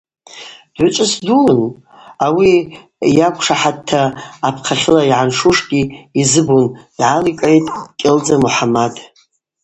Дгӏвычӏвгӏвыс 0.73 1.13
дууын, 1.25 1.59
ауи 2.25 2.51
йаквшахӏатта 3.17 4.01
апхъахьыла 4.47 5.01
йгӏаншушгьи 5.05 5.81
йзыбун,– 6.21 6.65
йгӏаликӏгӏитӏ 6.97 7.71
Кӏьылдза 7.99 8.35
Мухӏамад. 8.43 8.95